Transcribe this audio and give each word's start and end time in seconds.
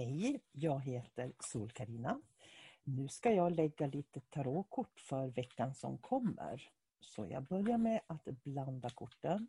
Hej, 0.00 0.40
jag 0.52 0.80
heter 0.80 1.32
sol 1.38 1.68
-Carina. 1.68 2.22
Nu 2.84 3.08
ska 3.08 3.32
jag 3.32 3.52
lägga 3.52 3.86
lite 3.86 4.20
tarotkort 4.20 5.00
för 5.00 5.26
veckan 5.26 5.74
som 5.74 5.98
kommer. 5.98 6.70
Så 7.00 7.26
jag 7.26 7.42
börjar 7.42 7.78
med 7.78 8.00
att 8.06 8.24
blanda 8.24 8.90
korten. 8.90 9.46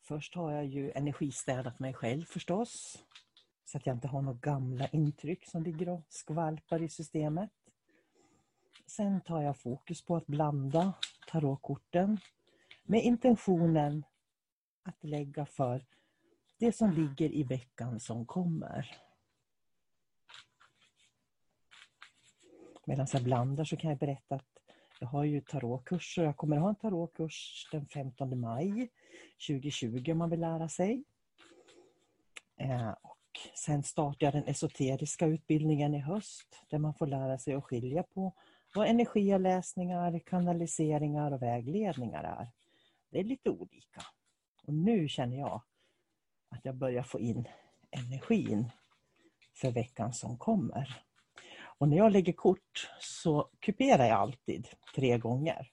Först 0.00 0.34
har 0.34 0.52
jag 0.52 0.66
ju 0.66 0.92
energistädat 0.94 1.78
mig 1.78 1.94
själv 1.94 2.24
förstås. 2.24 3.02
Så 3.64 3.78
att 3.78 3.86
jag 3.86 3.96
inte 3.96 4.08
har 4.08 4.22
några 4.22 4.38
gamla 4.38 4.88
intryck 4.88 5.46
som 5.46 5.62
ligger 5.62 5.88
och 5.88 6.02
skvalpar 6.08 6.82
i 6.82 6.88
systemet. 6.88 7.52
Sen 8.86 9.20
tar 9.20 9.42
jag 9.42 9.56
fokus 9.56 10.04
på 10.04 10.16
att 10.16 10.26
blanda 10.26 10.92
tarotkorten 11.30 12.18
med 12.82 13.04
intentionen 13.04 14.04
att 14.82 15.04
lägga 15.04 15.46
för 15.46 15.86
det 16.58 16.72
som 16.72 16.92
ligger 16.92 17.32
i 17.32 17.42
veckan 17.42 18.00
som 18.00 18.26
kommer. 18.26 19.04
Medan 22.86 23.06
jag 23.12 23.22
blandar 23.22 23.64
så 23.64 23.76
kan 23.76 23.90
jag 23.90 23.98
berätta 23.98 24.34
att 24.34 24.54
jag 25.00 25.08
har 25.08 25.24
ju 25.24 25.40
tarotkurser. 25.40 26.24
Jag 26.24 26.36
kommer 26.36 26.56
att 26.56 26.62
ha 26.62 26.68
en 26.68 26.74
tarotkurs 26.74 27.68
den 27.72 27.86
15 27.86 28.40
maj 28.40 28.88
2020 29.48 30.12
om 30.12 30.18
man 30.18 30.30
vill 30.30 30.40
lära 30.40 30.68
sig. 30.68 31.04
Eh, 32.56 32.90
och 32.90 33.18
sen 33.54 33.82
startar 33.82 34.26
jag 34.26 34.34
den 34.34 34.44
esoteriska 34.44 35.26
utbildningen 35.26 35.94
i 35.94 35.98
höst 35.98 36.64
där 36.70 36.78
man 36.78 36.94
får 36.94 37.06
lära 37.06 37.38
sig 37.38 37.54
att 37.54 37.64
skilja 37.64 38.02
på 38.02 38.32
vad 38.74 38.88
energiläsningar, 38.88 40.18
kanaliseringar 40.18 41.32
och 41.32 41.42
vägledningar 41.42 42.24
är. 42.24 42.48
Det 43.10 43.20
är 43.20 43.24
lite 43.24 43.50
olika. 43.50 44.02
Och 44.62 44.74
nu 44.74 45.08
känner 45.08 45.36
jag 45.36 45.62
att 46.48 46.64
jag 46.64 46.74
börjar 46.74 47.02
få 47.02 47.20
in 47.20 47.48
energin 47.90 48.70
för 49.54 49.70
veckan 49.70 50.12
som 50.12 50.38
kommer. 50.38 51.04
Och 51.78 51.88
när 51.88 51.96
jag 51.96 52.12
lägger 52.12 52.32
kort 52.32 52.90
så 53.00 53.50
kuperar 53.60 54.04
jag 54.04 54.18
alltid 54.18 54.68
tre 54.94 55.18
gånger. 55.18 55.70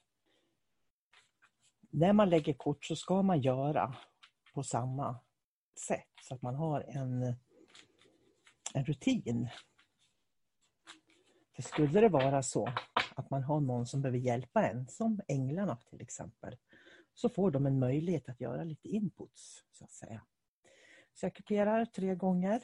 När 1.90 2.12
man 2.12 2.30
lägger 2.30 2.54
kort 2.54 2.84
så 2.84 2.96
ska 2.96 3.22
man 3.22 3.40
göra 3.40 3.96
på 4.54 4.62
samma 4.62 5.20
sätt 5.86 6.08
så 6.22 6.34
att 6.34 6.42
man 6.42 6.54
har 6.54 6.80
en, 6.80 7.36
en 8.74 8.84
rutin. 8.84 9.48
För 11.56 11.62
skulle 11.62 12.00
det 12.00 12.08
vara 12.08 12.42
så 12.42 12.68
att 13.16 13.30
man 13.30 13.42
har 13.42 13.60
någon 13.60 13.86
som 13.86 14.02
behöver 14.02 14.18
hjälpa 14.18 14.68
en, 14.68 14.88
som 14.88 15.20
änglarna 15.28 15.76
till 15.76 16.00
exempel, 16.00 16.56
så 17.14 17.28
får 17.28 17.50
de 17.50 17.66
en 17.66 17.78
möjlighet 17.78 18.28
att 18.28 18.40
göra 18.40 18.64
lite 18.64 18.88
inputs. 18.88 19.64
så 19.72 19.84
att 19.84 19.92
säga. 19.92 20.22
Så 21.14 21.26
jag 21.26 21.34
kuperar 21.34 21.84
tre 21.84 22.14
gånger 22.14 22.62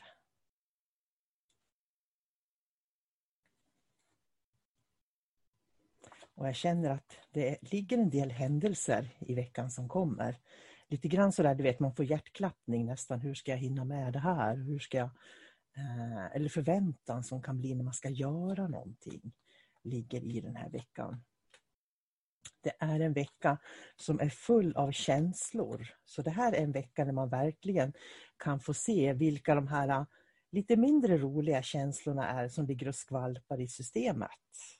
Och 6.39 6.49
jag 6.49 6.55
känner 6.55 6.91
att 6.91 7.19
det 7.31 7.59
ligger 7.61 7.99
en 7.99 8.11
del 8.11 8.31
händelser 8.31 9.09
i 9.19 9.35
veckan 9.35 9.71
som 9.71 9.89
kommer. 9.89 10.37
Lite 10.89 11.09
grann 11.09 11.33
sådär, 11.33 11.55
du 11.55 11.63
vet, 11.63 11.81
man 11.81 11.95
får 11.95 12.05
hjärtklappning 12.05 12.87
nästan. 12.87 13.21
Hur 13.21 13.35
ska 13.35 13.51
jag 13.51 13.59
hinna 13.59 13.85
med 13.85 14.13
det 14.13 14.19
här? 14.19 14.57
Hur 14.57 14.79
ska 14.79 14.99
jag, 14.99 15.11
eh, 15.77 16.37
eller 16.37 16.49
förväntan 16.49 17.25
som 17.25 17.43
kan 17.43 17.59
bli 17.59 17.75
när 17.75 17.85
man 17.85 17.95
ska 17.95 18.09
göra 18.09 18.69
någonting 18.69 19.33
ligger 19.85 20.25
i 20.25 20.41
den 20.41 20.57
här 20.57 20.71
veckan. 20.71 21.25
Det 22.61 22.73
är 22.79 23.01
en 23.01 23.13
vecka 23.13 23.59
som 23.97 24.21
är 24.21 24.29
full 24.29 24.77
av 24.77 24.93
känslor. 24.93 25.89
Så 26.05 26.23
det 26.23 26.31
här 26.31 26.53
är 26.53 26.63
en 26.63 26.73
vecka 26.73 27.05
där 27.05 27.13
man 27.13 27.29
verkligen 27.29 27.93
kan 28.37 28.61
få 28.61 28.75
se 28.75 29.13
vilka 29.13 29.55
de 29.55 29.69
här 29.69 30.07
lite 30.53 30.77
mindre 30.77 31.19
roliga 31.19 31.63
känslorna 31.63 32.29
är 32.29 32.49
som 32.49 32.67
ligger 32.67 32.89
och 32.89 32.95
skvalpar 32.95 33.61
i 33.61 33.69
systemet. 33.69 34.78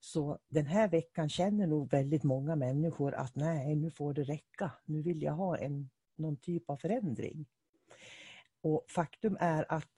Så 0.00 0.38
den 0.48 0.66
här 0.66 0.88
veckan 0.88 1.28
känner 1.28 1.66
nog 1.66 1.90
väldigt 1.90 2.24
många 2.24 2.56
människor 2.56 3.14
att 3.14 3.36
nej, 3.36 3.76
nu 3.76 3.90
får 3.90 4.14
det 4.14 4.22
räcka. 4.22 4.70
Nu 4.84 5.02
vill 5.02 5.22
jag 5.22 5.32
ha 5.32 5.58
en, 5.58 5.90
någon 6.16 6.36
typ 6.36 6.70
av 6.70 6.76
förändring. 6.76 7.46
Och 8.60 8.84
faktum 8.88 9.36
är 9.40 9.72
att 9.72 9.90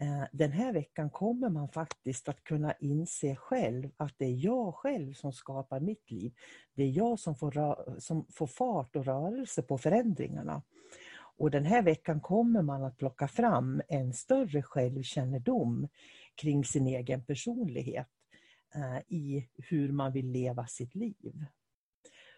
eh, 0.00 0.24
den 0.32 0.52
här 0.52 0.72
veckan 0.72 1.10
kommer 1.10 1.48
man 1.48 1.68
faktiskt 1.68 2.28
att 2.28 2.44
kunna 2.44 2.72
inse 2.72 3.36
själv 3.36 3.90
att 3.96 4.14
det 4.18 4.24
är 4.24 4.44
jag 4.44 4.74
själv 4.74 5.12
som 5.12 5.32
skapar 5.32 5.80
mitt 5.80 6.10
liv. 6.10 6.34
Det 6.74 6.82
är 6.82 6.90
jag 6.90 7.18
som 7.18 7.34
får, 7.34 8.00
som 8.00 8.26
får 8.30 8.46
fart 8.46 8.96
och 8.96 9.04
rörelse 9.04 9.62
på 9.62 9.78
förändringarna. 9.78 10.62
Och 11.38 11.50
den 11.50 11.64
här 11.64 11.82
veckan 11.82 12.20
kommer 12.20 12.62
man 12.62 12.84
att 12.84 12.96
plocka 12.96 13.28
fram 13.28 13.82
en 13.88 14.12
större 14.12 14.62
självkännedom 14.62 15.88
kring 16.34 16.64
sin 16.64 16.86
egen 16.86 17.24
personlighet 17.24 18.08
Eh, 18.74 18.98
i 19.08 19.48
hur 19.56 19.92
man 19.92 20.12
vill 20.12 20.30
leva 20.30 20.66
sitt 20.66 20.94
liv. 20.94 21.44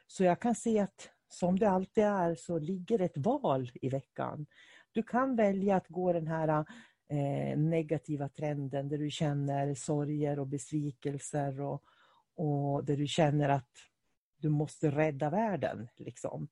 Så 0.07 0.25
jag 0.25 0.41
kan 0.41 0.55
se 0.55 0.79
att 0.79 1.11
som 1.29 1.59
det 1.59 1.71
alltid 1.71 2.05
är 2.05 2.35
så 2.35 2.59
ligger 2.59 3.01
ett 3.01 3.17
val 3.19 3.71
i 3.75 3.89
veckan. 3.89 4.47
Du 4.93 5.03
kan 5.03 5.37
välja 5.37 5.77
att 5.77 5.89
gå 5.89 6.13
den 6.13 6.27
här 6.27 6.65
eh, 7.09 7.59
negativa 7.59 8.29
trenden 8.29 8.89
där 8.89 8.99
du 8.99 9.11
känner 9.11 9.75
sorger 9.75 10.39
och 10.39 10.47
besvikelser 10.47 11.61
och, 11.61 11.83
och 12.35 12.85
där 12.85 12.97
du 12.97 13.07
känner 13.07 13.49
att 13.49 13.71
du 14.37 14.49
måste 14.49 14.91
rädda 14.91 15.31
världen. 15.31 15.89
Liksom. 15.97 16.49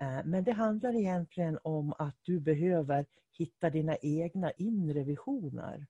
Eh, 0.00 0.20
men 0.24 0.44
det 0.44 0.52
handlar 0.52 0.94
egentligen 0.94 1.58
om 1.62 1.94
att 1.98 2.16
du 2.22 2.40
behöver 2.40 3.06
hitta 3.38 3.70
dina 3.70 3.96
egna 3.96 4.50
inre 4.50 5.04
visioner. 5.04 5.86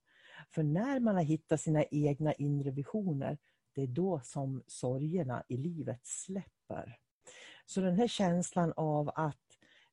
För 0.50 0.62
när 0.62 1.00
man 1.00 1.14
har 1.14 1.22
hittat 1.22 1.60
sina 1.60 1.84
egna 1.84 2.32
inre 2.32 2.70
visioner, 2.70 3.38
det 3.74 3.82
är 3.82 3.86
då 3.86 4.20
som 4.24 4.62
sorgerna 4.66 5.44
i 5.48 5.56
livet 5.56 6.00
släpper. 6.06 6.98
Så 7.66 7.80
den 7.80 7.96
här 7.96 8.08
känslan 8.08 8.72
av 8.76 9.10
att 9.14 9.38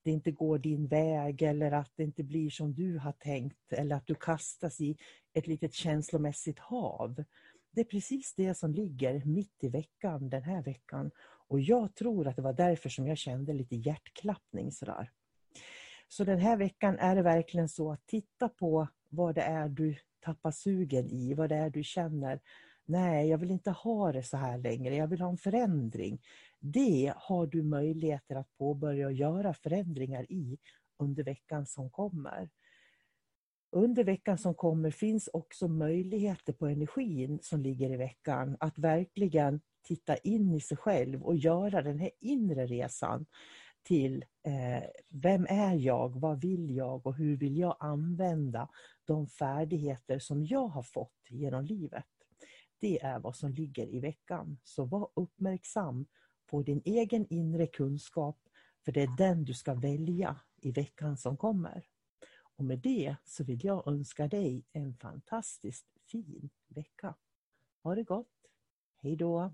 det 0.03 0.11
inte 0.11 0.31
går 0.31 0.59
din 0.59 0.87
väg 0.87 1.41
eller 1.41 1.71
att 1.71 1.91
det 1.95 2.03
inte 2.03 2.23
blir 2.23 2.49
som 2.49 2.73
du 2.73 2.97
har 2.97 3.11
tänkt 3.11 3.73
eller 3.73 3.95
att 3.95 4.07
du 4.07 4.15
kastas 4.15 4.81
i 4.81 4.97
ett 5.33 5.47
litet 5.47 5.73
känslomässigt 5.73 6.59
hav. 6.59 7.23
det 7.71 7.81
är 7.81 7.85
precis 7.85 8.33
det 8.35 8.55
som 8.55 8.73
ligger 8.73 9.25
mitt 9.25 9.63
i 9.63 9.69
veckan 9.69 10.29
den 10.29 10.43
här 10.43 10.63
veckan. 10.63 11.11
Och 11.47 11.59
jag 11.59 11.95
tror 11.95 12.27
att 12.27 12.35
det 12.35 12.41
var 12.41 12.53
därför 12.53 12.89
som 12.89 13.07
jag 13.07 13.17
kände 13.17 13.53
lite 13.53 13.75
hjärtklappning 13.75 14.71
sådär. 14.71 15.11
Så 16.07 16.23
den 16.23 16.39
här 16.39 16.57
veckan 16.57 16.99
är 16.99 17.15
det 17.15 17.21
verkligen 17.21 17.69
så 17.69 17.91
att 17.91 18.05
titta 18.05 18.49
på 18.49 18.87
vad 19.11 19.35
det 19.35 19.41
är 19.41 19.69
du 19.69 19.95
tappar 20.19 20.51
sugen 20.51 21.09
i, 21.09 21.33
vad 21.33 21.49
det 21.49 21.55
är 21.55 21.69
du 21.69 21.83
känner. 21.83 22.39
Nej, 22.85 23.29
jag 23.29 23.37
vill 23.37 23.51
inte 23.51 23.71
ha 23.71 24.11
det 24.11 24.23
så 24.23 24.37
här 24.37 24.57
längre, 24.57 24.95
jag 24.95 25.07
vill 25.07 25.21
ha 25.21 25.29
en 25.29 25.37
förändring. 25.37 26.21
Det 26.59 27.13
har 27.15 27.47
du 27.47 27.63
möjligheter 27.63 28.35
att 28.35 28.57
påbörja 28.57 29.07
och 29.07 29.13
göra 29.13 29.53
förändringar 29.53 30.31
i 30.31 30.57
under 30.99 31.23
veckan 31.23 31.65
som 31.65 31.89
kommer. 31.89 32.49
Under 33.71 34.03
veckan 34.03 34.37
som 34.37 34.53
kommer 34.53 34.91
finns 34.91 35.29
också 35.33 35.67
möjligheter 35.67 36.53
på 36.53 36.67
energin 36.67 37.39
som 37.41 37.61
ligger 37.61 37.89
i 37.89 37.97
veckan 37.97 38.57
att 38.59 38.77
verkligen 38.77 39.61
titta 39.87 40.17
in 40.17 40.53
i 40.53 40.59
sig 40.59 40.77
själv 40.77 41.23
och 41.23 41.35
göra 41.35 41.81
den 41.81 41.99
här 41.99 42.11
inre 42.19 42.65
resan 42.65 43.25
till 43.83 44.25
eh, 44.47 44.83
vem 45.09 45.45
är 45.49 45.75
jag, 45.75 46.19
vad 46.19 46.41
vill 46.41 46.75
jag 46.75 47.07
och 47.07 47.15
hur 47.15 47.37
vill 47.37 47.57
jag 47.57 47.75
använda 47.79 48.69
de 49.11 49.27
färdigheter 49.27 50.19
som 50.19 50.45
jag 50.45 50.67
har 50.67 50.83
fått 50.83 51.27
genom 51.29 51.65
livet. 51.65 52.05
Det 52.79 53.01
är 53.03 53.19
vad 53.19 53.35
som 53.35 53.51
ligger 53.51 53.87
i 53.87 53.99
veckan. 53.99 54.57
Så 54.63 54.85
var 54.85 55.09
uppmärksam 55.13 56.05
på 56.45 56.63
din 56.63 56.81
egen 56.85 57.27
inre 57.29 57.67
kunskap 57.67 58.39
för 58.85 58.91
det 58.91 59.01
är 59.01 59.17
den 59.17 59.45
du 59.45 59.53
ska 59.53 59.73
välja 59.73 60.39
i 60.61 60.71
veckan 60.71 61.17
som 61.17 61.37
kommer. 61.37 61.83
Och 62.57 62.65
med 62.65 62.79
det 62.79 63.15
så 63.25 63.43
vill 63.43 63.65
jag 63.65 63.87
önska 63.87 64.27
dig 64.27 64.65
en 64.71 64.93
fantastiskt 64.93 65.87
fin 66.11 66.49
vecka. 66.67 67.15
Ha 67.83 67.95
det 67.95 68.03
gott! 68.03 68.27
Hej 69.01 69.15
då! 69.15 69.53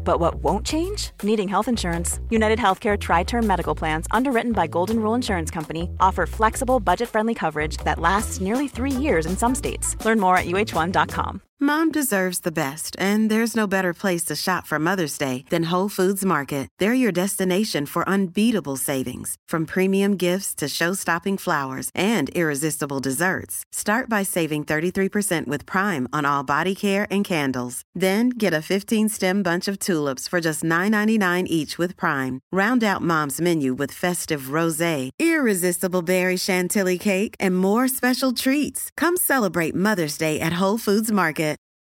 But 0.03 0.19
what 0.19 0.35
won't 0.35 0.65
change? 0.65 1.11
Needing 1.23 1.47
health 1.47 1.67
insurance. 1.67 2.19
United 2.29 2.59
Healthcare 2.59 2.99
Tri 2.99 3.23
Term 3.23 3.47
Medical 3.47 3.75
Plans, 3.75 4.07
underwritten 4.11 4.51
by 4.51 4.67
Golden 4.67 4.99
Rule 4.99 5.13
Insurance 5.15 5.51
Company, 5.51 5.89
offer 5.99 6.25
flexible, 6.25 6.79
budget 6.79 7.09
friendly 7.09 7.33
coverage 7.33 7.77
that 7.85 7.99
lasts 7.99 8.41
nearly 8.41 8.67
three 8.67 8.91
years 8.91 9.25
in 9.25 9.37
some 9.37 9.55
states. 9.55 9.95
Learn 10.03 10.19
more 10.19 10.37
at 10.37 10.45
uh1.com. 10.45 11.41
Mom 11.63 11.91
deserves 11.91 12.39
the 12.39 12.51
best, 12.51 12.95
and 12.97 13.29
there's 13.29 13.55
no 13.55 13.67
better 13.67 13.93
place 13.93 14.23
to 14.23 14.35
shop 14.35 14.65
for 14.65 14.79
Mother's 14.79 15.15
Day 15.19 15.45
than 15.51 15.69
Whole 15.69 15.89
Foods 15.89 16.25
Market. 16.25 16.67
They're 16.79 16.95
your 16.95 17.11
destination 17.11 17.85
for 17.85 18.03
unbeatable 18.09 18.77
savings, 18.77 19.35
from 19.47 19.67
premium 19.67 20.17
gifts 20.17 20.55
to 20.55 20.67
show 20.67 20.95
stopping 20.95 21.37
flowers 21.37 21.91
and 21.93 22.31
irresistible 22.31 22.97
desserts. 22.97 23.63
Start 23.71 24.09
by 24.09 24.23
saving 24.23 24.63
33% 24.65 25.45
with 25.45 25.67
Prime 25.67 26.07
on 26.11 26.25
all 26.25 26.43
body 26.43 26.73
care 26.73 27.05
and 27.11 27.23
candles. 27.23 27.83
Then 27.93 28.29
get 28.29 28.55
a 28.55 28.61
15 28.63 29.09
stem 29.09 29.43
bunch 29.43 29.67
of 29.67 29.77
tulips 29.77 29.90
for 30.27 30.41
just 30.41 30.63
$9.99 30.63 31.45
each 31.47 31.77
with 31.77 31.95
Prime. 31.95 32.41
Round 32.51 32.83
out 32.83 33.01
Mom's 33.01 33.39
menu 33.39 33.73
with 33.73 33.91
festive 33.91 34.51
rose, 34.51 35.11
irresistible 35.19 36.01
berry 36.01 36.37
chantilly 36.37 36.97
cake, 36.97 37.35
and 37.39 37.55
more 37.55 37.87
special 37.87 38.33
treats. 38.33 38.89
Come 38.97 39.15
celebrate 39.15 39.75
Mother's 39.75 40.17
Day 40.17 40.39
at 40.39 40.53
Whole 40.53 40.77
Foods 40.77 41.11
Market. 41.11 41.51